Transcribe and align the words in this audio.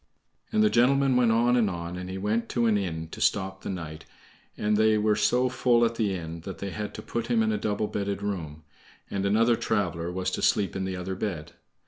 And 0.51 0.63
the 0.63 0.69
gentleman 0.71 1.15
went 1.15 1.31
on 1.31 1.55
and 1.55 1.69
on, 1.69 1.95
and 1.95 2.09
he 2.09 2.17
went 2.17 2.49
to 2.49 2.65
an 2.65 2.75
inn 2.75 3.09
to 3.09 3.21
stop 3.21 3.61
the 3.61 3.69
night, 3.69 4.03
and 4.57 4.75
they 4.75 4.97
were 4.97 5.15
so 5.15 5.47
full 5.47 5.85
at 5.85 5.93
the 5.93 6.15
inn 6.15 6.39
that 6.41 6.57
they 6.57 6.71
had 6.71 6.95
to 6.95 7.03
put 7.03 7.27
him 7.27 7.43
in 7.43 7.51
a 7.51 7.57
double 7.59 7.85
bedded 7.85 8.23
room, 8.23 8.63
and 9.11 9.27
another 9.27 9.55
traveler 9.55 10.11
was 10.11 10.31
to 10.31 10.41
sleep 10.41 10.75
in 10.75 10.85
the 10.85 10.95
other 10.95 11.13
bed. 11.13 11.51